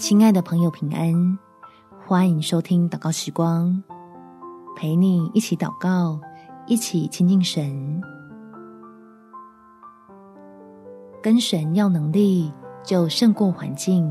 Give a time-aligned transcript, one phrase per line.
[0.00, 1.38] 亲爱的朋友，平安！
[2.06, 3.80] 欢迎收听祷告时光，
[4.74, 6.18] 陪你一起祷告，
[6.66, 8.00] 一起亲近神。
[11.22, 12.50] 跟神要能力，
[12.82, 14.10] 就胜过环境。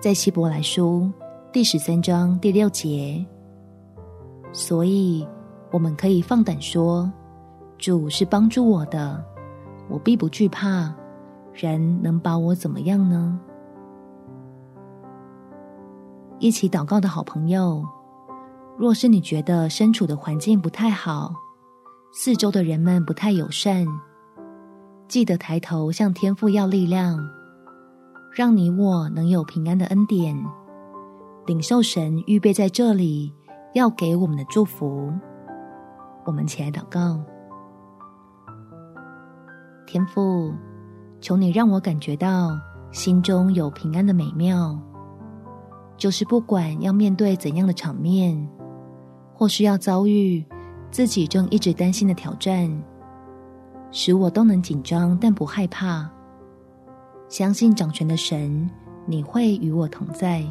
[0.00, 1.08] 在希伯来书
[1.52, 3.24] 第十三章第六节，
[4.52, 5.24] 所以
[5.70, 7.10] 我们可以放胆说：
[7.78, 9.24] 主是帮助我的，
[9.88, 10.92] 我必不惧怕。
[11.54, 13.38] 人能把我怎么样呢？
[16.40, 17.84] 一起祷告的好朋友，
[18.76, 21.34] 若是你觉得身处的环境不太好，
[22.12, 23.84] 四周的人们不太友善，
[25.08, 27.18] 记得抬头向天父要力量，
[28.32, 30.40] 让你我能有平安的恩典，
[31.44, 33.34] 领受神预备在这里
[33.74, 35.12] 要给我们的祝福。
[36.24, 37.20] 我们起来祷告，
[39.88, 40.54] 天父，
[41.20, 42.56] 求你让我感觉到
[42.92, 44.78] 心中有平安的美妙。
[45.98, 48.48] 就是不管要面对怎样的场面，
[49.34, 50.44] 或是要遭遇
[50.92, 52.70] 自己正一直担心的挑战，
[53.90, 56.08] 使我都能紧张但不害怕，
[57.28, 58.70] 相信掌权的神，
[59.06, 60.44] 你会与我同在，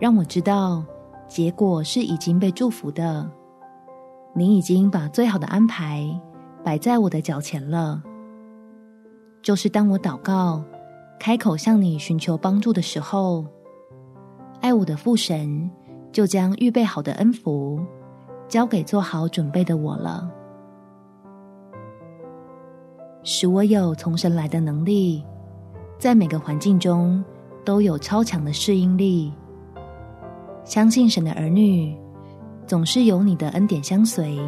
[0.00, 0.84] 让我知道
[1.28, 3.30] 结果是已经被祝福的，
[4.34, 6.20] 你已经把最好的安排
[6.64, 8.02] 摆在我的脚前了，
[9.40, 10.64] 就是当我祷告。
[11.18, 13.44] 开口向你寻求帮助的时候，
[14.60, 15.68] 爱我的父神
[16.12, 17.80] 就将预备好的恩福
[18.48, 20.30] 交给做好准备的我了，
[23.24, 25.24] 使我有从神来的能力，
[25.98, 27.24] 在每个环境中
[27.64, 29.32] 都有超强的适应力。
[30.64, 31.96] 相信神的儿女
[32.66, 34.38] 总是有你的恩典相随，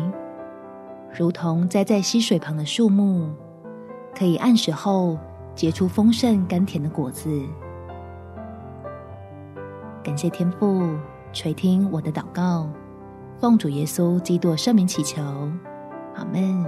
[1.13, 3.31] 如同栽在溪水旁的树木，
[4.15, 5.19] 可以按时候。
[5.59, 7.29] 结出丰盛甘甜的果子。
[10.05, 10.97] 感谢天父
[11.33, 12.69] 垂听我的祷告，
[13.41, 15.21] 奉主耶稣基督圣名祈求，
[16.15, 16.65] 阿门。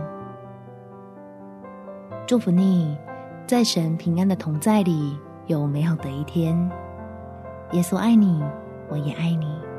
[2.27, 2.99] 祝福你，
[3.47, 6.59] 在神平安的同在里有美好的一天。
[7.71, 8.43] 耶稣爱你，
[8.89, 9.70] 我也爱你。